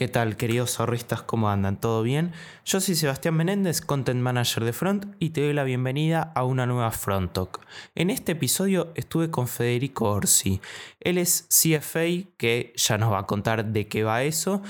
[0.00, 1.20] ¿Qué tal, queridos ahorristas?
[1.20, 1.78] ¿Cómo andan?
[1.78, 2.32] ¿Todo bien?
[2.64, 6.64] Yo soy Sebastián Menéndez, Content Manager de Front, y te doy la bienvenida a una
[6.64, 7.60] nueva Front Talk.
[7.94, 10.62] En este episodio estuve con Federico Orsi.
[11.00, 14.62] Él es CFA, que ya nos va a contar de qué va eso,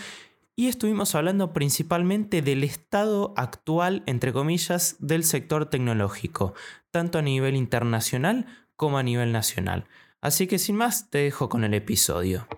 [0.56, 6.54] y estuvimos hablando principalmente del estado actual, entre comillas, del sector tecnológico,
[6.90, 9.86] tanto a nivel internacional como a nivel nacional.
[10.20, 12.48] Así que sin más, te dejo con el episodio.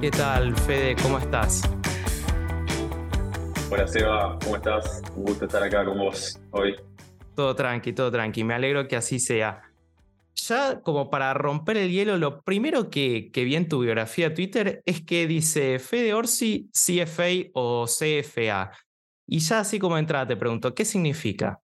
[0.00, 0.94] ¿Qué tal, Fede?
[1.02, 1.62] ¿Cómo estás?
[3.68, 4.38] Hola, Seba.
[4.44, 5.02] ¿Cómo estás?
[5.16, 6.76] Un gusto estar acá con vos hoy.
[7.34, 8.44] Todo tranqui, todo tranqui.
[8.44, 9.60] Me alegro que así sea.
[10.36, 14.36] Ya como para romper el hielo, lo primero que, que vi en tu biografía de
[14.36, 18.70] Twitter es que dice Fede Orsi, CFA o CFA.
[19.26, 21.60] Y ya así como entrada te pregunto, ¿qué significa?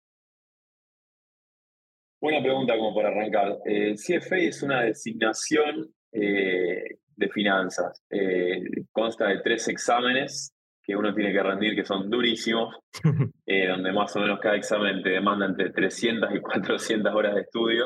[2.22, 3.58] Buena pregunta como para arrancar.
[3.66, 8.03] Eh, CFA es una designación eh, de finanzas.
[8.09, 12.75] Eh, consta de tres exámenes que uno tiene que rendir que son durísimos,
[13.45, 17.41] eh, donde más o menos cada examen te demanda entre 300 y 400 horas de
[17.41, 17.86] estudio.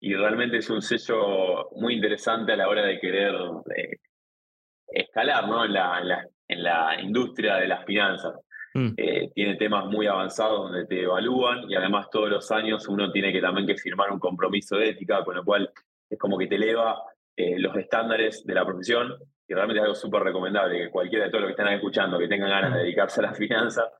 [0.00, 3.34] Y realmente es un sello muy interesante a la hora de querer
[3.76, 3.98] eh,
[4.88, 5.64] escalar ¿no?
[5.64, 8.34] en, la, en, la, industria de las finanzas.
[8.74, 8.94] Mm.
[9.34, 13.42] tiene temas muy avanzados donde te evalúan y además todos los años uno tiene que
[13.42, 15.70] también que firmar un compromiso de ética, con lo cual
[16.08, 17.02] es como que te eleva
[17.36, 19.14] eh, los estándares de la profesión,
[19.48, 22.28] y realmente es algo súper recomendable que cualquiera de todos los que están escuchando, que
[22.28, 23.90] tengan ganas de dedicarse a la finanza,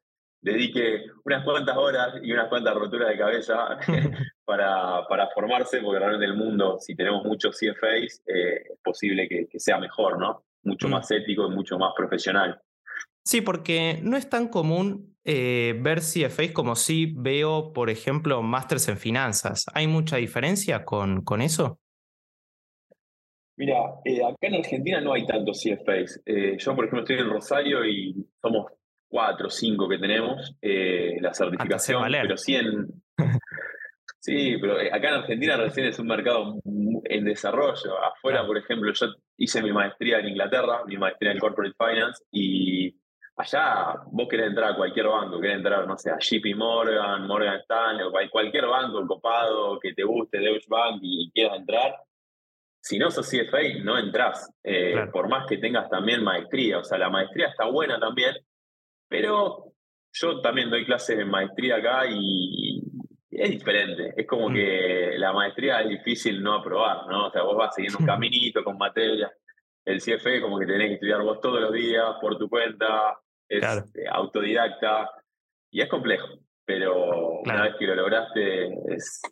[0.42, 3.78] dedique unas cuantas horas y unas cuantas roturas de cabeza
[4.44, 9.46] para, para formarse, porque realmente el mundo, si tenemos muchos CFAs, eh, es posible que,
[9.58, 10.44] sea mejor, ¿no?
[10.64, 10.90] Mucho mm.
[10.90, 12.60] más ético y mucho más profesional.
[13.24, 18.88] Sí, porque no es tan común eh, ver CFAs como si veo, por ejemplo, másters
[18.88, 19.66] en finanzas.
[19.74, 21.78] ¿Hay mucha diferencia con, con eso?
[23.62, 26.20] Mira, eh, acá en Argentina no hay tantos CFAs.
[26.26, 28.72] Eh, yo, por ejemplo, estoy en Rosario y somos
[29.06, 32.88] cuatro o cinco que tenemos eh, la certificación, pero sí en...
[34.18, 36.60] sí, pero acá en Argentina recién es un mercado
[37.04, 38.04] en desarrollo.
[38.04, 39.06] Afuera, por ejemplo, yo
[39.36, 42.92] hice mi maestría en Inglaterra, mi maestría en Corporate Finance, y
[43.36, 47.60] allá vos querés entrar a cualquier banco, querés entrar, no sé, a JP Morgan, Morgan
[47.60, 51.94] Stanley, o cualquier banco copado que te guste, Deutsche Bank, y quieras entrar,
[52.82, 56.78] si no sos CFA, no entras, eh, por más que tengas también maestría.
[56.78, 58.34] O sea, la maestría está buena también,
[59.08, 59.72] pero
[60.12, 62.82] yo también doy clases de maestría acá y
[63.30, 64.12] es diferente.
[64.16, 64.54] Es como mm.
[64.54, 67.28] que la maestría es difícil no aprobar, ¿no?
[67.28, 69.30] O sea, vos vas siguiendo un caminito con materias.
[69.84, 73.16] El CFE como que tenés que estudiar vos todos los días por tu cuenta,
[73.48, 73.64] es
[74.10, 75.08] autodidacta
[75.70, 79.22] y es complejo, pero una vez que lo lograste es,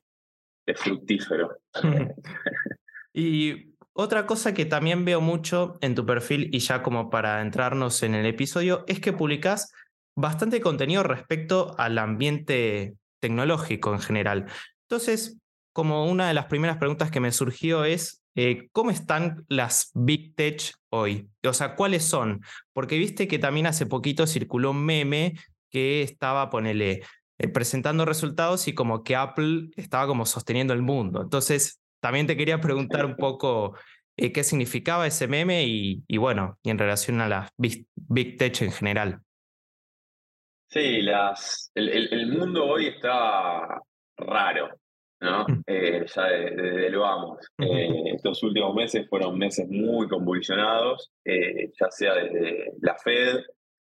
[0.66, 1.56] es fructífero.
[3.12, 8.02] Y otra cosa que también veo mucho en tu perfil, y ya como para entrarnos
[8.02, 9.72] en el episodio, es que publicas
[10.16, 14.46] bastante contenido respecto al ambiente tecnológico en general.
[14.88, 15.38] Entonces,
[15.72, 20.34] como una de las primeras preguntas que me surgió es, eh, ¿cómo están las Big
[20.34, 21.28] Tech hoy?
[21.44, 22.40] O sea, ¿cuáles son?
[22.72, 25.34] Porque viste que también hace poquito circuló un meme
[25.70, 27.02] que estaba, ponele,
[27.38, 31.22] eh, presentando resultados y como que Apple estaba como sosteniendo el mundo.
[31.22, 33.76] Entonces, también te quería preguntar un poco
[34.16, 37.86] eh, qué significaba ese meme y, bueno, y en relación a las big,
[38.36, 39.20] Tech en general.
[40.68, 43.80] Sí, las, el, mundo hoy está
[44.16, 44.68] raro,
[45.20, 45.44] ¿no?
[45.48, 45.62] Mm.
[45.66, 47.38] Eh, ya desde lo vamos.
[47.58, 53.40] Eh, estos últimos meses fueron meses muy convulsionados, ya sea desde la Fed,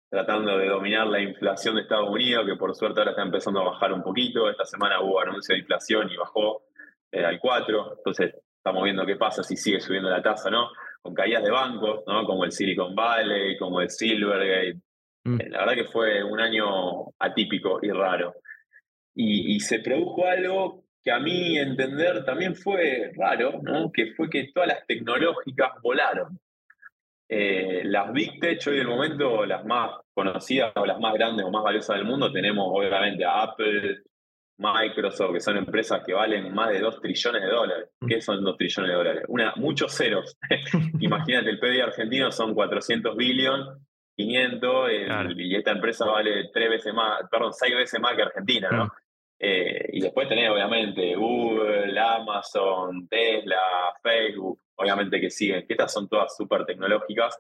[0.09, 3.71] tratando de dominar la inflación de Estados Unidos, que por suerte ahora está empezando a
[3.71, 4.49] bajar un poquito.
[4.49, 6.63] Esta semana hubo anuncio de inflación y bajó
[7.11, 10.69] eh, al 4, entonces estamos viendo qué pasa si sigue subiendo la tasa, ¿no?
[11.01, 12.25] Con caídas de bancos, ¿no?
[12.25, 14.79] Como el Silicon Valley, como el Silvergate.
[15.25, 15.41] Mm.
[15.41, 18.35] Eh, la verdad que fue un año atípico y raro.
[19.21, 23.91] Y, se produjo algo que a mí entender también fue raro, ¿no?
[23.91, 26.39] Que fue que todas las tecnológicas volaron.
[27.29, 31.51] Eh, las Big Tech hoy del momento, las más conocidas o las más grandes o
[31.51, 34.03] más valiosas del mundo, tenemos obviamente a Apple,
[34.59, 37.91] Microsoft, que son empresas que valen más de 2 trillones de dólares.
[38.01, 38.07] Mm.
[38.07, 39.25] ¿Qué son 2 trillones de dólares?
[39.29, 40.37] Una, muchos ceros.
[41.01, 43.67] Imagínate, el PIB argentino son 400 billones,
[44.17, 44.91] 500,
[45.37, 48.87] y esta empresa vale tres veces más, perdón, 6 veces más que Argentina, ¿no?
[48.87, 48.91] Mm.
[49.41, 56.09] Eh, y después tenés, obviamente, Google, Amazon, Tesla, Facebook, obviamente que siguen, que estas son
[56.09, 57.39] todas súper tecnológicas.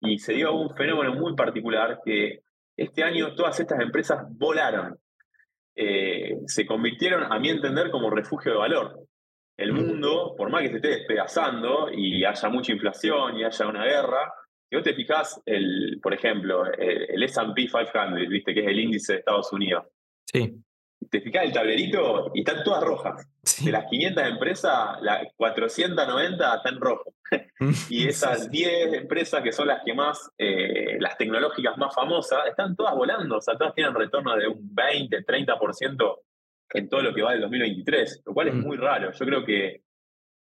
[0.00, 2.42] Y se dio un fenómeno muy particular que
[2.76, 4.98] este año todas estas empresas volaron.
[5.76, 9.06] Eh, se convirtieron, a mi entender, como refugio de valor.
[9.58, 13.84] el mundo, por más que se esté despedazando y haya mucha inflación y haya una
[13.84, 14.32] guerra,
[14.68, 18.52] si vos te fijás, el, por ejemplo, el, S&P 500, ¿viste?
[18.52, 19.84] que es el índice de Estados Unidos.
[20.26, 20.56] Sí.
[21.10, 23.26] Te fijás el tablerito y están todas rojas.
[23.64, 27.14] De las 500 empresas, las 490 están rojas.
[27.90, 32.76] Y esas 10 empresas que son las que más, eh, las tecnológicas más famosas, están
[32.76, 33.38] todas volando.
[33.38, 36.18] O sea, todas tienen retorno de un 20, 30%
[36.70, 38.60] en todo lo que va del 2023, lo cual es mm.
[38.60, 39.12] muy raro.
[39.12, 39.82] Yo creo que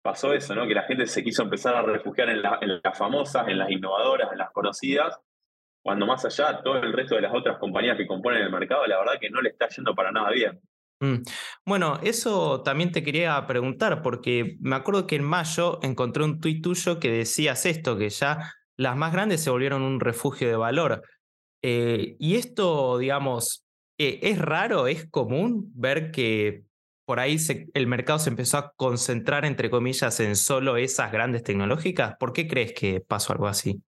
[0.01, 0.67] pasó eso, ¿no?
[0.67, 4.37] Que la gente se quiso empezar a refugiar en, las famosas, en las innovadoras, en
[4.37, 5.19] las conocidas,
[5.83, 8.99] cuando más allá todo el resto de las otras compañías que componen el mercado, la
[8.99, 10.59] verdad que no le está yendo para nada bien.
[11.01, 11.23] Mm.
[11.65, 16.63] Bueno, eso también te quería preguntar, porque me acuerdo que en mayo encontré un tuit
[16.63, 21.01] tuyo que decías esto, que ya las más grandes se volvieron un refugio de valor.
[21.63, 23.65] Eh, y esto, digamos,
[23.97, 26.65] eh, ¿es raro, es común ver que
[27.05, 27.37] por ahí
[27.73, 32.15] el mercado se empezó a concentrar, entre comillas, en solo esas grandes tecnológicas?
[32.19, 33.81] ¿Por qué crees que pasó algo así?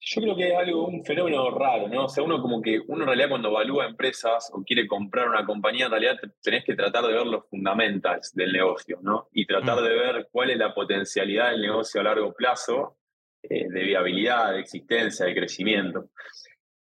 [0.00, 2.04] Yo creo que es algo, un fenómeno raro, ¿no?
[2.04, 5.44] O sea, uno como que, uno en realidad cuando evalúa empresas o quiere comprar una
[5.44, 9.28] compañía, en realidad tenés que tratar de ver los fundamentals del negocio, ¿no?
[9.32, 9.82] Y tratar mm.
[9.82, 12.96] de ver cuál es la potencialidad del negocio a largo plazo,
[13.42, 16.10] eh, de viabilidad, de existencia, de crecimiento.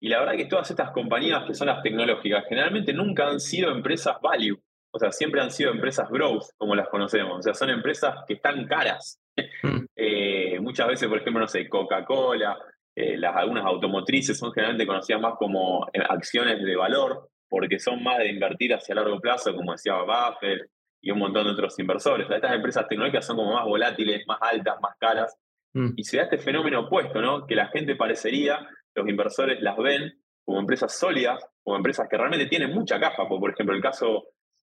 [0.01, 3.71] Y la verdad que todas estas compañías que son las tecnológicas generalmente nunca han sido
[3.71, 4.59] empresas value,
[4.93, 7.39] o sea, siempre han sido empresas growth, como las conocemos.
[7.39, 9.21] O sea, son empresas que están caras.
[9.63, 9.81] Mm.
[10.03, 12.59] Eh, muchas veces, por ejemplo, no sé, Coca-Cola,
[12.95, 18.03] eh, las, algunas automotrices son generalmente conocidas más como eh, acciones de valor, porque son
[18.03, 20.71] más de invertir hacia largo plazo, como decía Buffett
[21.03, 22.29] y un montón de otros inversores.
[22.31, 25.37] estas empresas tecnológicas son como más volátiles, más altas, más caras.
[25.73, 25.91] Mm.
[25.97, 27.47] Y se da este fenómeno opuesto, ¿no?
[27.47, 30.13] Que la gente parecería, los inversores las ven
[30.45, 33.27] como empresas sólidas, como empresas que realmente tienen mucha caja.
[33.29, 34.29] por ejemplo, el caso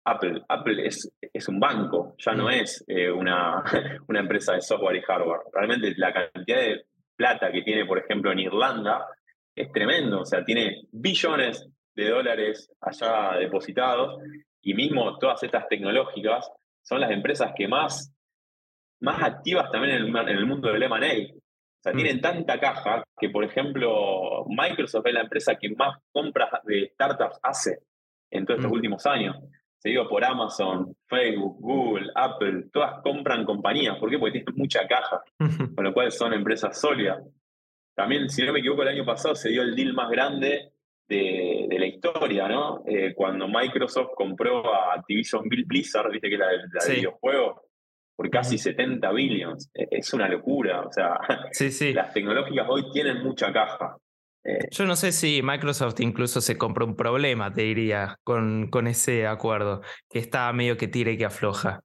[0.06, 0.44] Apple.
[0.48, 2.52] Apple es, es un banco, ya no mm.
[2.52, 3.64] es eh, una,
[4.08, 5.42] una empresa de software y hardware.
[5.54, 6.86] Realmente la cantidad de
[7.22, 9.06] plata que tiene, por ejemplo, en Irlanda
[9.56, 10.22] es tremendo.
[10.22, 14.20] O sea, tiene billones de dólares allá depositados
[14.62, 16.50] y mismo todas estas tecnológicas
[16.82, 18.12] son las empresas que más,
[19.02, 20.98] más activas también en el, en el mundo del M&A.
[20.98, 21.96] O sea, mm.
[21.96, 27.40] tienen tanta caja que, por ejemplo, Microsoft es la empresa que más compras de startups
[27.44, 27.78] hace
[28.32, 28.76] en todos estos mm.
[28.76, 29.36] últimos años
[29.82, 33.98] seguido por Amazon, Facebook, Google, Apple, todas compran compañías.
[33.98, 34.20] ¿Por qué?
[34.20, 35.24] Porque tienen mucha caja,
[35.76, 37.24] con lo cual son empresas sólidas.
[37.96, 40.72] También, si no me equivoco, el año pasado se dio el deal más grande
[41.08, 42.84] de, la historia, ¿no?
[42.88, 47.62] Eh, cuando Microsoft compró a Activision Blizzard, viste que es la, la de videojuegos,
[48.16, 49.70] por casi 70 billions.
[49.74, 50.82] E, es una locura.
[50.82, 51.20] O sea,
[51.94, 53.98] las tecnológicas hoy tienen mucha caja.
[54.44, 58.88] Eh, Yo no sé si Microsoft incluso se compró un problema, te diría, con, con
[58.88, 61.82] ese acuerdo, que está medio que tira y que afloja.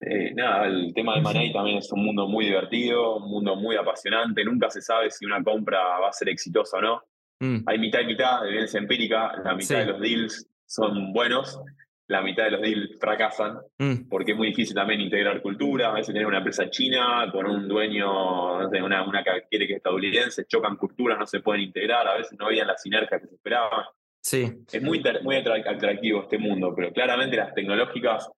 [0.00, 3.76] Eh, nada, el tema de Manei también es un mundo muy divertido, un mundo muy
[3.76, 4.44] apasionante.
[4.44, 7.02] Nunca se sabe si una compra va a ser exitosa o no.
[7.40, 7.62] Mm.
[7.66, 9.32] Hay mitad y mitad, evidencia empírica.
[9.44, 11.58] La mitad de los deals son buenos
[12.06, 14.08] la mitad de los deals fracasan, mm.
[14.08, 15.90] porque es muy difícil también integrar cultura.
[15.90, 19.66] A veces tener una empresa china con un dueño, no sé, una, una que quiere
[19.66, 23.20] que es estadounidense, chocan culturas, no se pueden integrar, a veces no habían las sinergias
[23.20, 23.84] que se esperaban.
[24.20, 24.52] Sí.
[24.72, 28.30] Es muy, muy atractivo este mundo, pero claramente las tecnológicas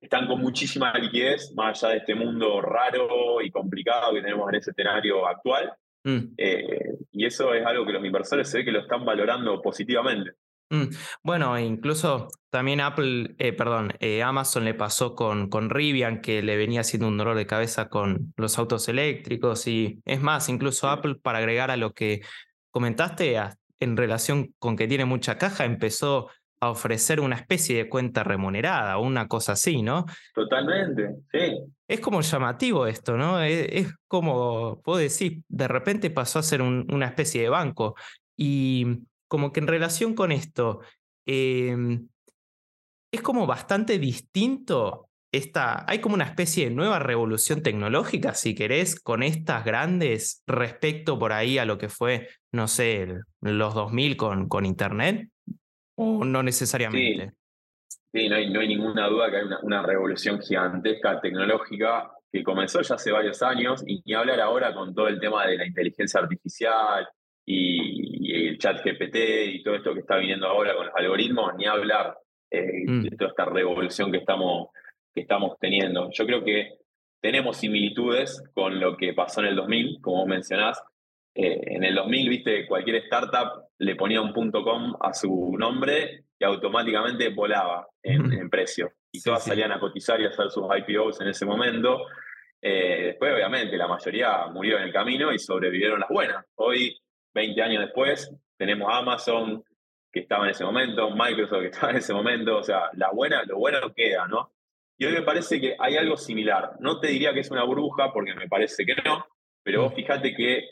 [0.00, 4.56] están con muchísima liquidez, más allá de este mundo raro y complicado que tenemos en
[4.56, 5.72] ese escenario actual.
[6.04, 6.34] Mm.
[6.36, 10.32] Eh, y eso es algo que los inversores se ve que lo están valorando positivamente.
[10.70, 10.84] Mm,
[11.22, 16.56] bueno, incluso también Apple, eh, perdón, eh, Amazon le pasó con, con Rivian, que le
[16.56, 19.66] venía haciendo un dolor de cabeza con los autos eléctricos.
[19.66, 22.22] Y es más, incluso Apple, para agregar a lo que
[22.70, 23.38] comentaste,
[23.80, 26.28] en relación con que tiene mucha caja, empezó
[26.60, 30.06] a ofrecer una especie de cuenta remunerada, una cosa así, ¿no?
[30.34, 31.58] Totalmente, sí.
[31.86, 33.42] Es como llamativo esto, ¿no?
[33.42, 37.94] Es, como, puedo decir, de repente pasó a ser una especie de banco.
[38.36, 39.00] Y
[39.34, 40.78] como que en relación con esto,
[41.26, 42.06] em,
[43.12, 45.08] es como bastante distinto.
[45.32, 51.18] Esta, hay como una especie de nueva revolución tecnológica, si querés, con estas grandes respecto
[51.18, 53.08] por ahí a lo que fue, no sé,
[53.40, 55.28] los 2000 con, con Internet,
[55.96, 57.32] o no necesariamente.
[58.12, 62.44] Sí, no, hay, no, hay, ninguna duda que hay una, una, revolución gigantesca tecnológica que
[62.44, 65.66] comenzó ya hace varios años y ni hablar ahora con todo el tema de la
[65.66, 67.08] inteligencia artificial
[67.46, 71.66] y, el chat GPT y todo esto que está viniendo ahora con los algoritmos, ni
[71.66, 72.16] hablar
[72.50, 73.02] eh, mm.
[73.02, 74.68] de toda esta revolución que estamos,
[75.14, 76.10] que estamos teniendo.
[76.12, 76.78] Yo creo que
[77.20, 80.82] tenemos similitudes con lo que pasó en el 2000, como mencionás.
[81.34, 86.24] Eh, en el 2000, viste, cualquier startup le ponía un punto .com a su nombre
[86.38, 88.92] y automáticamente volaba en, precio.
[89.10, 92.06] y todas salían a cotizar y a hacer sus IPOs en ese momento.
[92.60, 96.44] Eh, después, obviamente, la mayoría murió en el camino y sobrevivieron las buenas.
[96.56, 96.96] Hoy,
[97.34, 99.62] 20 años después, tenemos Amazon,
[100.14, 102.58] que estaba en ese momento, Microsoft, que estaba en ese momento.
[102.58, 104.52] O sea, la buena, lo bueno queda, ¿no?
[104.96, 106.76] Y hoy me parece que hay algo similar.
[106.78, 109.26] No te diría que es una burbuja, porque me parece que no,
[109.62, 109.96] pero vos mm.
[109.96, 110.70] fíjate que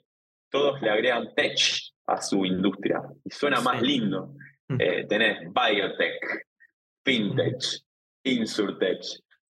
[0.48, 1.58] todos le agregan tech
[2.06, 4.34] a su industria y suena más lindo.
[4.68, 4.76] Mm.
[4.80, 6.46] Eh, tenés biotech,
[7.04, 7.62] fintech,
[8.22, 9.02] insurtech,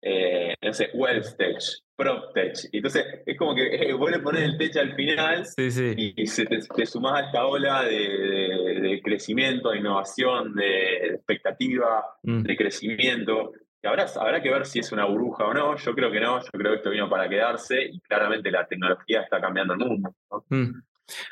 [0.01, 1.58] eh, no sé, wealthtech,
[1.96, 2.58] proptech.
[2.72, 6.86] Entonces es como que eh, vos le pones el tech al final y, se te,
[6.86, 12.44] sumás a esta ola de, crecimiento, de innovación, de expectativa, mm.
[12.44, 13.51] de crecimiento.
[13.82, 15.75] Y habrá, habrá que ver si es una burbuja o no.
[15.77, 16.39] Yo creo que no.
[16.42, 20.16] Yo creo que esto vino para quedarse y claramente la tecnología está cambiando el mundo.
[20.50, 20.82] Mm.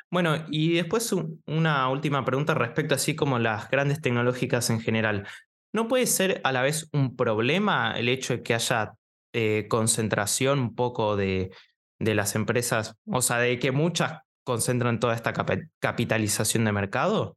[0.09, 1.13] Bueno, y después
[1.45, 5.27] una última pregunta respecto así como las grandes tecnológicas en general.
[5.75, 8.93] ¿No puede ser a la vez un problema el hecho de que haya
[9.33, 11.51] eh, concentración un poco de,
[11.99, 15.33] de, las empresas, o sea, de que muchas concentran toda esta
[15.81, 17.35] capitalización de mercado?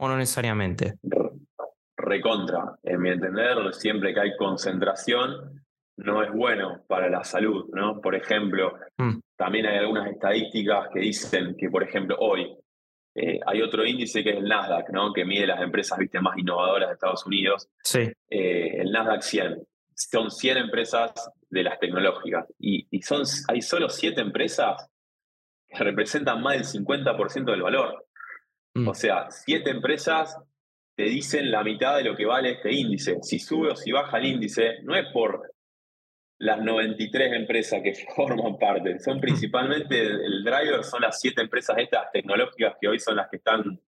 [0.00, 0.94] ¿O no necesariamente?
[1.98, 2.78] Recontra.
[2.82, 5.62] En mi entender, siempre que hay concentración,
[5.98, 8.00] no es bueno para la salud, ¿no?
[8.00, 9.18] Por ejemplo, mm.
[9.36, 12.56] también hay algunas estadísticas que dicen que, por ejemplo, hoy
[13.16, 15.10] eh, hay otro índice que es el Nasdaq, ¿no?
[15.12, 16.20] Que mide las empresas ¿viste?
[16.20, 17.68] más innovadoras de Estados Unidos.
[17.82, 18.00] Sí.
[18.28, 19.66] Eh, el Nasdaq 100.
[19.94, 21.12] Son 100 empresas
[21.48, 24.90] de las tecnológicas y, son, hay solo 7 empresas
[25.66, 28.06] que representan más del 50% del valor.
[28.74, 28.88] Mm.
[28.88, 30.36] O sea, 7 empresas
[30.94, 33.16] te dicen la mitad de lo que vale este índice.
[33.22, 35.50] Si sube o si baja el índice, no es por
[36.38, 38.98] las 93 empresas que forman parte.
[38.98, 43.36] Son principalmente el driver, son las siete empresas estas tecnológicas que hoy son las que
[43.36, 43.80] están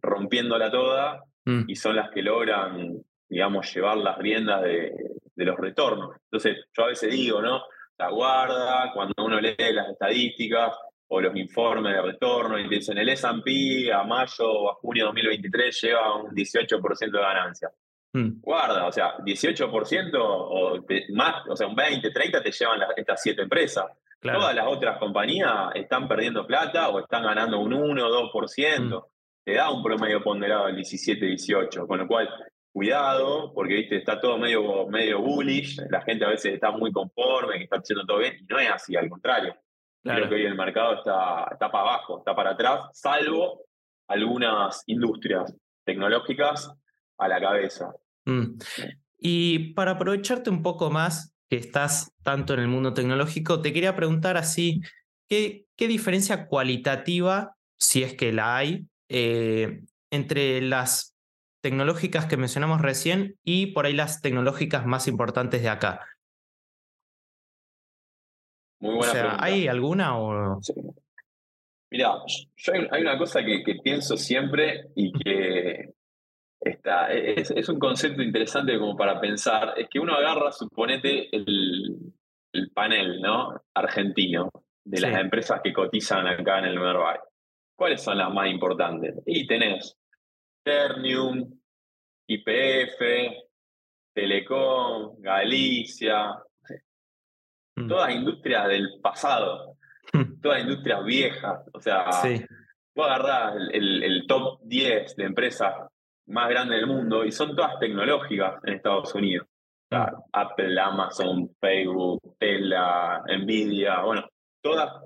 [0.00, 1.64] rompiéndola toda mm.
[1.66, 4.92] y son las que logran, digamos, llevar las riendas de,
[5.36, 6.16] los retornos.
[6.24, 7.62] Entonces, yo a veces digo, ¿no?
[7.96, 10.72] La guarda, cuando uno lee las estadísticas
[11.08, 15.06] o los informes de retorno y dicen el S&P a mayo o a junio de
[15.06, 17.70] 2023 lleva un 18% de ganancia.
[18.12, 18.40] Mm.
[18.40, 23.42] Guarda, o sea, 18% o más, o sea, un 20, 30 te llevan estas siete
[23.42, 23.86] empresas.
[24.20, 28.80] Todas las otras compañías están perdiendo plata o están ganando un 1 o 2%.
[28.80, 29.04] Mm.
[29.44, 31.86] Te da un promedio ponderado del 17, 18.
[31.86, 32.28] Con lo cual,
[32.72, 35.80] cuidado, porque viste, está todo medio, medio bullish.
[35.88, 38.36] La gente a veces está muy conforme, que está haciendo todo bien.
[38.40, 39.54] Y no es así, al contrario.
[40.02, 43.64] Creo que hoy el mercado está, está para abajo, está para atrás, salvo
[44.06, 46.72] algunas industrias tecnológicas
[47.18, 47.92] a la cabeza.
[48.24, 48.58] Mm.
[49.18, 53.96] Y para aprovecharte un poco más, que estás tanto en el mundo tecnológico, te quería
[53.96, 54.80] preguntar así,
[55.28, 61.16] ¿qué, qué diferencia cualitativa, si es que la hay, eh, entre las
[61.60, 66.06] tecnológicas que mencionamos recién y por ahí las tecnológicas más importantes de acá?
[68.80, 70.60] Muy buena o sea, ¿hay alguna o...?
[71.90, 72.12] Mira,
[72.90, 75.94] hay, una cosa que, pienso siempre y que
[76.60, 82.12] Está, es, es, un concepto interesante como para pensar, es que uno agarra, suponete, el,
[82.52, 83.62] el panel ¿no?
[83.74, 84.50] argentino
[84.84, 87.20] de las empresas que cotizan acá en el Merval.
[87.76, 89.14] ¿Cuáles son las más importantes?
[89.26, 89.96] Y tenés
[90.64, 91.58] Ternium,
[92.26, 93.00] IPF,
[94.14, 96.32] Telecom, Galicia,
[97.76, 97.88] mm.
[97.88, 99.76] todas industrias del pasado,
[100.42, 101.60] todas industrias viejas.
[101.72, 102.06] O sea,
[102.94, 105.74] vos agarrás el, el, top 10 de empresas
[106.28, 109.46] más grande del mundo y son todas tecnológicas en Estados Unidos.
[109.90, 114.28] Apple, Amazon, Facebook, Tesla, Nvidia, bueno,
[114.62, 115.02] todas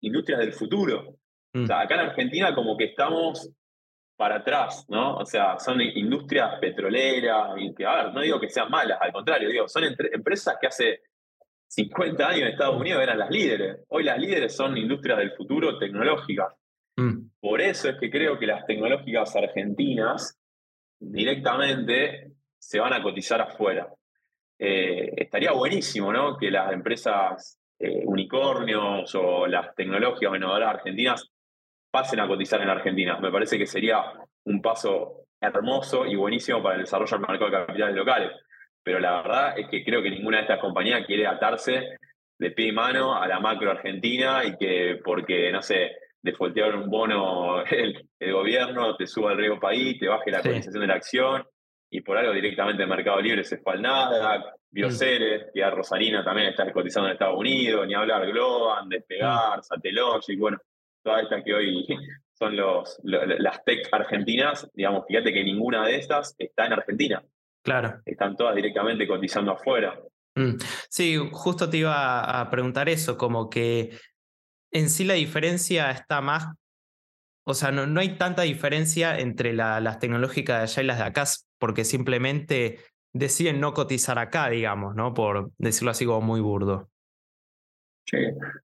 [0.00, 1.16] industrias del futuro.
[1.54, 1.80] O sea, mm.
[1.80, 3.50] acá en Argentina como que estamos
[4.16, 5.16] para atrás, ¿no?
[5.16, 9.12] O sea, son industrias petroleras, y que, a ver, no digo que sean malas, al
[9.12, 11.00] contrario, digo, son empresas que hace
[11.66, 13.78] 50 años en Estados Unidos eran las líderes.
[13.88, 16.54] Hoy las líderes son industrias del futuro tecnológicas.
[16.96, 17.30] Mm.
[17.40, 20.38] Por eso es que creo que las tecnológicas argentinas
[21.02, 23.88] directamente se van a cotizar afuera.
[24.58, 26.36] Eh, estaría buenísimo, ¿no?
[26.38, 31.28] Que las empresas eh, unicornios o las tecnológicas innovadoras argentinas
[31.90, 33.18] pasen a cotizar en Argentina.
[33.18, 34.12] Me parece que sería
[34.44, 38.30] un paso hermoso y buenísimo para el desarrollo del mercado de capitales locales.
[38.82, 41.98] Pero la verdad es que creo que ninguna de estas compañías quiere atarse
[42.38, 46.88] de pie y mano a la macro argentina y que porque, no sé, defoltear un
[46.88, 50.94] bono el, el, gobierno, te suba el riesgo país, te baje la cotización de la
[50.94, 51.44] acción
[51.90, 55.50] y por algo directamente el Mercado Libre se fue al Nasdaq, Bioceres, mm.
[55.52, 59.62] que a Rosalina también está cotizando en Estados Unidos, ni hablar Globan, Despegar, mm.
[59.62, 60.58] Satellogic, bueno,
[61.02, 61.86] todas estas que hoy
[62.32, 67.22] son los, las tech argentinas, digamos, fíjate que ninguna de estas está en Argentina.
[67.62, 68.00] Claro.
[68.06, 70.00] Están todas directamente cotizando afuera.
[70.34, 70.56] Mm.
[70.88, 73.90] Sí, justo te iba a preguntar eso, como que
[74.72, 76.46] en sí la diferencia está más,
[77.44, 81.04] o sea, no, no hay tanta diferencia entre las tecnológicas de allá y las de
[81.04, 81.24] acá,
[81.58, 82.78] porque simplemente
[83.12, 85.12] deciden no cotizar acá, digamos, ¿no?
[85.12, 86.88] Por decirlo así como muy burdo.
[88.04, 88.18] Sí.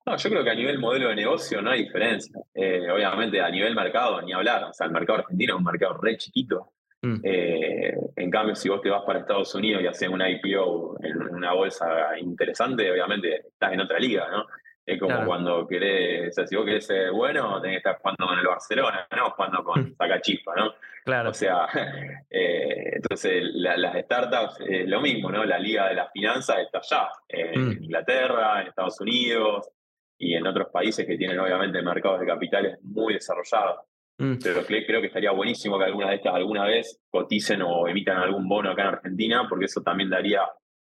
[0.05, 2.39] No, yo creo que a nivel modelo de negocio no hay diferencia.
[2.55, 4.65] Eh, obviamente a nivel mercado, ni hablar.
[4.65, 6.73] O sea, el mercado argentino es un mercado re chiquito.
[7.03, 7.21] Mm.
[7.23, 11.35] Eh, en cambio, si vos te vas para Estados Unidos y haces un IPO en
[11.35, 14.47] una bolsa interesante, obviamente estás en otra liga, ¿no?
[14.89, 18.27] Es como cuando querés, o sea, si vos querés ser bueno, tenés que estar jugando
[18.27, 19.31] con el Barcelona, ¿no?
[19.33, 20.73] Jugando con Sacachispa, ¿no?
[21.05, 21.29] Claro.
[21.29, 21.67] O sea,
[22.31, 25.45] eh, entonces las startups es lo mismo, ¿no?
[25.45, 27.83] La liga de las finanzas está allá, en mm.
[27.83, 29.69] Inglaterra, en Estados Unidos
[30.17, 33.81] y en otros países que tienen obviamente mercados de capitales muy desarrollados.
[34.17, 34.37] Mm.
[34.43, 38.49] Pero creo que estaría buenísimo que alguna de estas alguna vez coticen o emitan algún
[38.49, 40.41] bono acá en Argentina, porque eso también daría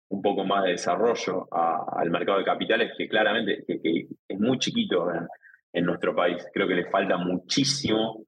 [0.10, 5.08] un poco más de desarrollo al mercado de capitales, que claramente es muy chiquito
[5.74, 6.46] en, nuestro país.
[6.54, 8.26] Creo que le falta muchísimo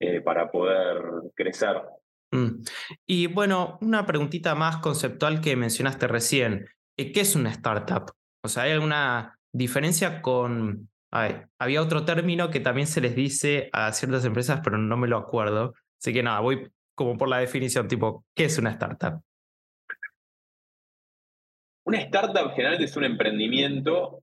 [0.00, 0.96] eh, para poder
[1.34, 1.82] crecer.
[2.30, 2.62] Mm.
[3.06, 6.66] Y bueno, una preguntita más conceptual que mencionaste recién.
[6.96, 8.10] Eh, ¿Qué es una startup?
[8.42, 10.88] O sea, ¿hay alguna diferencia con...
[11.10, 15.18] había otro término que también se les dice a ciertas empresas, pero no me lo
[15.18, 15.74] acuerdo.
[16.00, 19.22] Así que nada, voy como por la definición, tipo, ¿qué es una startup?
[21.88, 24.22] Una startup generalmente es un emprendimiento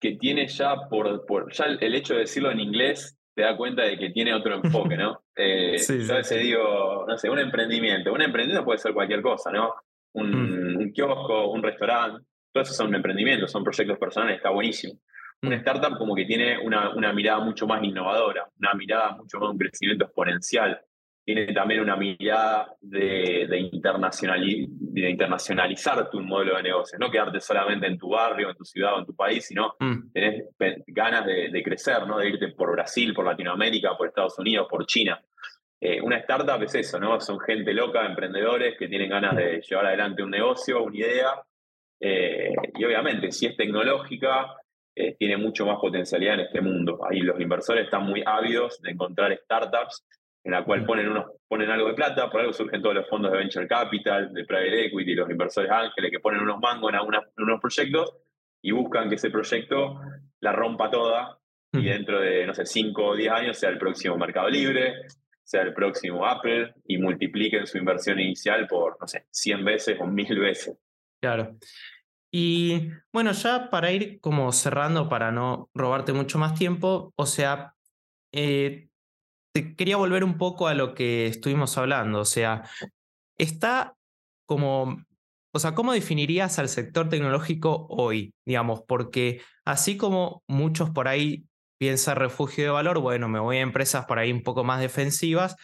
[0.00, 3.82] que tiene ya, por, por ya el hecho de decirlo en inglés, te da cuenta
[3.82, 5.20] de que tiene otro enfoque, ¿no?
[5.36, 8.12] Eh, sí, sí, digo, no sé, un emprendimiento.
[8.12, 9.74] Un emprendimiento puede ser cualquier cosa, ¿no?
[10.12, 10.92] Un, mm.
[10.92, 14.94] kiosco, un restaurante, todo eso son emprendimientos, son proyectos personales, está buenísimo.
[15.42, 15.58] Una mm.
[15.58, 19.58] startup como que tiene una, una mirada mucho más innovadora, una mirada mucho más, un
[19.58, 20.80] crecimiento exponencial,
[21.24, 27.96] tiene también una mirada de, de, internacionalizar tu modelo de negocio, no quedarte solamente en
[27.98, 30.12] tu barrio, en tu ciudad o en tu país, sino mm.
[30.12, 30.44] tenés
[30.86, 32.18] ganas de, crecer, ¿no?
[32.18, 35.18] de irte por Brasil, por Latinoamérica, por Estados Unidos, por China.
[35.80, 37.20] Eh, una startup es eso, ¿no?
[37.20, 41.42] Son gente loca, emprendedores que tienen ganas de llevar adelante un negocio, una idea.
[42.00, 44.56] Eh, y obviamente, si es tecnológica,
[44.94, 47.00] eh, tiene mucho más potencialidad en este mundo.
[47.10, 50.06] Ahí los inversores están muy ávidos de encontrar startups
[50.44, 53.32] en la cual ponen, unos, ponen algo de plata, por algo surgen todos los fondos
[53.32, 57.00] de venture capital, de private equity, los inversores ángeles que ponen unos mangos en,
[57.42, 58.14] unos proyectos
[58.62, 60.00] y buscan que ese proyecto
[60.40, 61.38] la rompa toda
[61.72, 65.06] y dentro de, no sé, 5 o 10 años sea el próximo Mercado Libre,
[65.42, 70.06] sea el próximo Apple y multipliquen su inversión inicial por, no sé, 100 veces o
[70.06, 70.78] 1000 veces.
[71.20, 71.56] Claro.
[72.30, 77.74] Y bueno, ya para ir como cerrando, para no robarte mucho más tiempo, o sea,
[78.32, 78.88] eh,
[79.76, 82.20] quería volver un poco a lo que estuvimos hablando.
[82.20, 82.68] O sea,
[83.38, 83.94] está
[84.46, 85.04] como.
[85.52, 88.34] O sea, ¿cómo definirías al sector tecnológico hoy?
[88.44, 91.46] Digamos, porque así como muchos por ahí
[91.78, 95.54] piensan refugio de valor, bueno, me voy a empresas por ahí un poco más defensivas,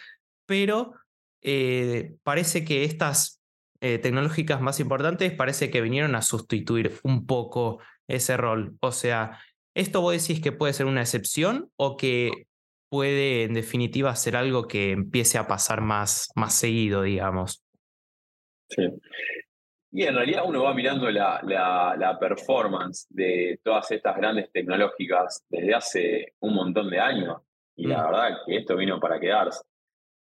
[0.46, 0.94] pero
[1.42, 3.40] eh, parece que estas
[3.80, 8.76] eh, tecnológicas más importantes parece que vinieron a sustituir un poco ese rol.
[8.80, 9.40] O sea,
[9.74, 12.46] ¿esto vos decís que puede ser una excepción o que
[12.90, 17.64] puede en definitiva ser algo que empiece a pasar más, más seguido, digamos.
[18.68, 18.82] Sí.
[19.92, 25.74] Y en realidad uno va mirando la, la, performance de todas estas grandes tecnológicas desde
[25.74, 27.38] hace un montón de años.
[27.76, 28.06] Y la mm.
[28.06, 29.62] verdad que esto vino para quedarse.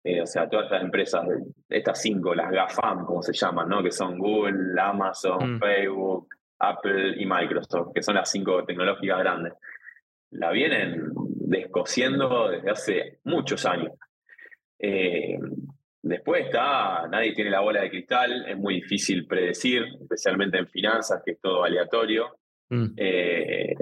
[0.02, 1.26] Eh, o sea, todas estas empresas,
[1.68, 3.82] estas cinco, las GAFAM, como se llaman, ¿no?
[3.82, 5.60] Que son Google, Amazon, mm.
[5.60, 9.54] Facebook, Apple y Microsoft, que son las cinco tecnológicas grandes.
[10.30, 11.10] La vienen
[11.44, 13.92] descosiendo desde hace muchos años.
[14.78, 15.38] Eh,
[16.02, 21.22] después está, nadie tiene la bola de cristal, es muy difícil predecir, especialmente en finanzas,
[21.24, 22.38] que es todo aleatorio.
[22.70, 22.86] Mm.
[22.96, 23.74] Eh,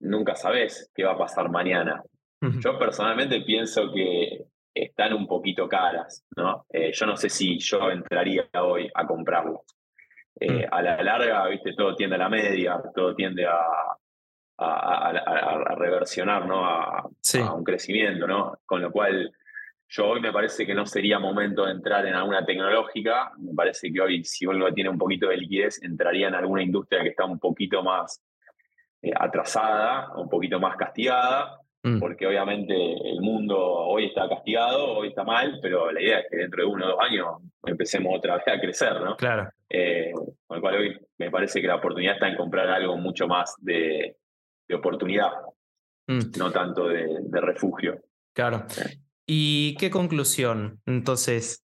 [0.00, 2.02] nunca sabes qué va a pasar mañana.
[2.60, 6.64] Yo personalmente pienso que están un poquito caras, ¿no?
[6.68, 9.62] Eh, yo no sé si yo entraría hoy a comprarlo.
[10.38, 10.64] Mm.
[10.70, 13.58] A la larga, viste, todo tiende a la media, todo tiende a,
[14.58, 16.64] a, reversionar, ¿no?
[16.64, 17.08] A,
[17.54, 18.58] un crecimiento, ¿no?
[18.64, 19.32] Con lo cual,
[19.88, 23.32] yo hoy me parece que no sería momento de entrar en alguna tecnológica.
[23.38, 27.02] Me parece que hoy, si algo tiene un poquito de liquidez, entraría en alguna industria
[27.02, 28.22] que está un poquito más
[29.02, 32.00] eh, atrasada, un poquito más castigada, mm.
[32.00, 36.36] porque obviamente el mundo hoy está castigado, hoy está mal, pero la idea es que
[36.38, 37.26] dentro de uno o dos años
[37.64, 39.16] empecemos otra vez a crecer, ¿no?
[39.16, 39.50] Claro.
[39.68, 40.12] Eh,
[40.46, 43.54] con lo cual hoy me parece que la oportunidad está en comprar algo mucho más
[43.60, 44.16] de,
[44.68, 45.30] de oportunidad,
[46.08, 46.38] mm.
[46.38, 48.00] no tanto de, refugio.
[48.34, 48.66] Claro.
[49.26, 50.80] ¿Y qué conclusión?
[50.86, 51.64] Entonces,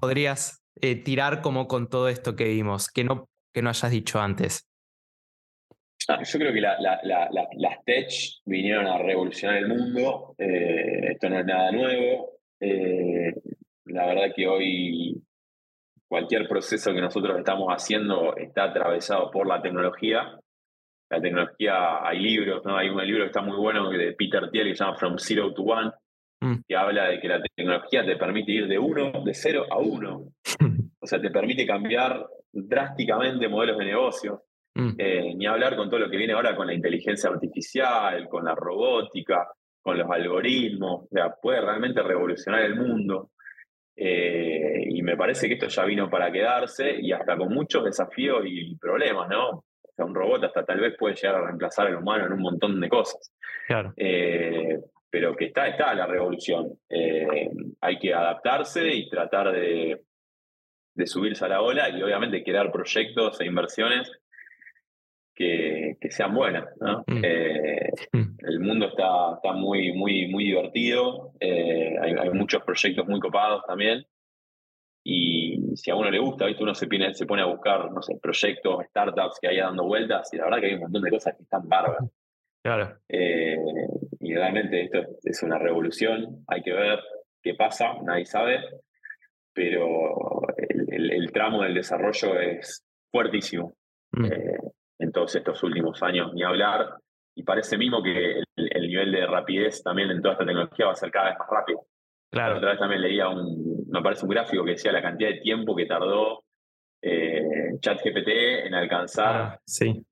[0.00, 4.20] podrías eh, tirar como con todo esto que vimos, que no, que no hayas dicho
[4.20, 4.68] antes?
[6.08, 8.10] Ah, yo creo que las tech
[8.44, 10.34] vinieron a revolucionar el mundo.
[10.36, 12.32] Eh, esto no es nada nuevo.
[12.60, 13.32] Eh,
[13.86, 15.22] la verdad que hoy
[16.06, 20.38] cualquier proceso que nosotros estamos haciendo está atravesado por la tecnología.
[21.10, 22.76] La tecnología, hay libros, ¿no?
[22.76, 25.52] Hay un libro que está muy bueno de Peter Thiel que se llama From Zero
[25.52, 25.90] to One,
[26.40, 26.54] mm.
[26.66, 30.32] que habla de que la tecnología te permite ir de uno, de cero a uno.
[31.00, 34.42] o sea, te permite cambiar drásticamente modelos de negocio.
[34.74, 34.94] Mm.
[34.98, 38.54] Eh, ni hablar con todo lo que viene ahora con la inteligencia artificial, con la
[38.54, 39.46] robótica,
[39.80, 41.04] con los algoritmos.
[41.04, 43.30] O sea, puede realmente revolucionar el mundo.
[43.96, 48.42] Eh, y me parece que esto ya vino para quedarse y hasta con muchos desafíos
[48.44, 49.64] y problemas, ¿no?
[49.94, 52.42] O sea, un robot hasta tal vez puede llegar a reemplazar al humano en un
[52.42, 53.32] montón de cosas.
[53.66, 53.92] Claro.
[53.96, 56.72] Eh, pero que está, está la revolución.
[57.80, 60.02] hay que adaptarse y tratar de,
[60.94, 64.10] de subirse a la ola y obviamente crear proyectos e inversiones
[65.34, 66.64] que, sean buenas.
[66.80, 67.04] ¿no?
[67.06, 67.24] Mm.
[67.24, 68.36] Eh, mm.
[68.46, 74.06] el mundo está, está muy, muy, muy divertido, eh, hay, muchos proyectos muy copados también.
[75.04, 76.62] Y si a uno le gusta, ¿viste?
[76.62, 80.32] uno se, pone, se pone a buscar, no sé, proyectos, startups que haya dando vueltas,
[80.32, 82.10] y la verdad que hay un montón de cosas que están bárbaras.
[82.62, 82.96] Claro.
[83.08, 83.56] Eh,
[84.20, 87.00] y realmente esto es una revolución, hay que ver
[87.42, 88.60] qué pasa, nadie sabe,
[89.52, 93.74] pero el, tramo del desarrollo es fuertísimo.
[94.12, 94.30] Mm
[94.98, 96.96] en todos estos últimos años, ni hablar.
[97.36, 100.96] Y parece mismo que el, nivel de rapidez también en toda esta tecnología va a
[100.96, 101.80] ser cada vez más rápido.
[102.30, 102.56] Claro.
[102.56, 105.74] Otra vez también leía un, me parece un gráfico que decía la cantidad de tiempo
[105.74, 106.44] que tardó
[107.02, 108.28] eh, ChatGPT
[108.66, 110.04] en alcanzar ah, sí.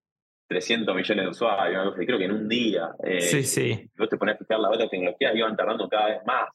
[0.48, 1.94] 300 millones de usuarios.
[1.96, 2.90] Creo que en un día.
[3.02, 3.90] Eh, sí, sí.
[3.96, 6.48] Vos te pones a fijar las otras tecnologías, iban tardando cada vez más.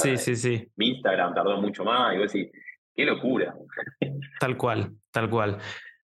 [0.00, 0.68] sí, sí, sí.
[0.76, 2.14] Mi Instagram tardó mucho más.
[2.14, 2.50] Y vos decís,
[2.94, 3.54] qué locura.
[4.40, 5.58] Tal cual, tal cual.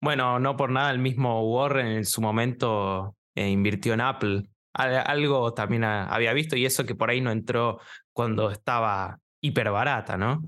[0.00, 4.44] Bueno, no por nada el mismo Warren en su momento eh, invirtió en Apple.
[4.72, 7.80] Algo también había visto y eso que por ahí no entró
[8.12, 10.42] cuando estaba hiper barata, ¿no?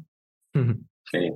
[1.05, 1.31] Sí.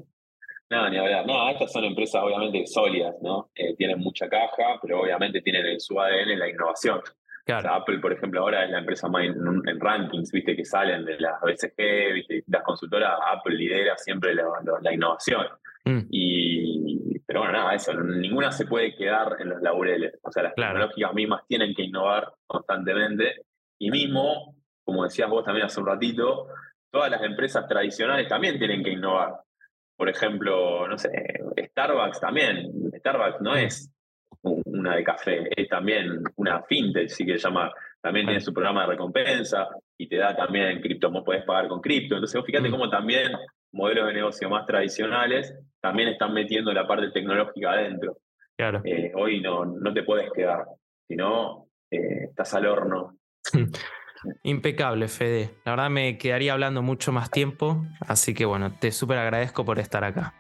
[0.68, 1.26] No, ni hablar.
[1.26, 3.50] No, estas son empresas obviamente sólidas, ¿no?
[3.54, 7.00] Eh, tienen mucha caja, pero obviamente tienen en su ADN la innovación.
[7.44, 7.74] Claro.
[7.74, 11.40] Apple, por ejemplo, ahora es la empresa más en, rankings, viste, que salen de las
[11.40, 15.46] BCG, viste, las consultoras, Apple lidera siempre la, innovación.
[15.84, 16.00] Mm.
[16.10, 20.18] Y, pero bueno, nada, eso, ninguna se puede quedar en los laureles.
[20.22, 23.42] O sea, las tecnológicas mismas tienen que innovar constantemente.
[23.78, 26.48] Y mismo, como decías vos también hace un ratito,
[26.96, 29.34] todas las empresas tradicionales también tienen que innovar.
[29.98, 31.10] Por ejemplo, no sé,
[31.58, 32.72] Starbucks también.
[32.96, 33.92] Starbucks no es
[34.42, 38.82] una de café, es también una fintech, sí que se llama, también tiene su programa
[38.82, 42.14] de recompensa y te da también cripto, puedes pagar con cripto.
[42.14, 42.72] Entonces, fíjate mm.
[42.72, 43.30] cómo también
[43.72, 48.20] modelos de negocio más tradicionales también están metiendo la parte tecnológica adentro.
[48.56, 48.80] Claro.
[48.84, 50.64] Eh, hoy no, no te puedes quedar,
[51.06, 53.18] si no, eh, estás al horno.
[54.42, 55.50] Impecable, Fede.
[55.64, 59.78] La verdad me quedaría hablando mucho más tiempo, así que bueno, te súper agradezco por
[59.78, 60.34] estar acá.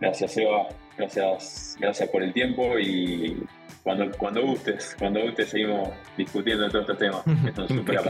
[0.00, 0.68] Gracias, Eva.
[0.96, 3.42] Gracias, gracias por el tiempo y
[3.82, 8.00] cuando, cuando gustes, cuando gustes seguimos discutiendo todos estos temas que son súper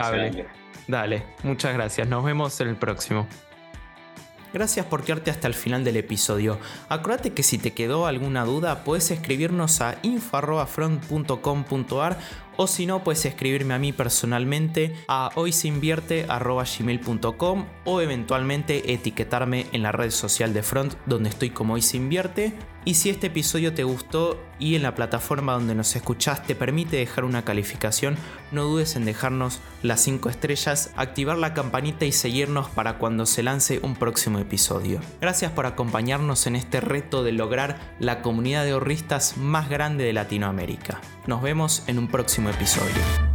[0.89, 2.09] Dale, muchas gracias.
[2.09, 3.29] Nos vemos en el próximo.
[4.53, 6.59] Gracias por quedarte hasta el final del episodio.
[6.89, 12.19] Acuérdate que si te quedó alguna duda, puedes escribirnos a info.front.com.ar
[12.57, 19.93] o si no, puedes escribirme a mí personalmente a hoyseinvierte.gmail.com o eventualmente etiquetarme en la
[19.93, 22.53] red social de Front donde estoy como hoyseinvierte.
[22.85, 26.97] Y si este episodio te gustó y en la plataforma donde nos escuchás te permite
[26.97, 28.17] dejar una calificación,
[28.53, 33.43] no dudes en dejarnos las 5 estrellas, activar la campanita y seguirnos para cuando se
[33.43, 35.01] lance un próximo episodio.
[35.21, 40.15] Gracias por acompañarnos en este reto de lograr la comunidad de ahorristas más grande de
[40.15, 41.01] Latinoamérica.
[41.27, 43.30] Nos vemos en un próximo episodio.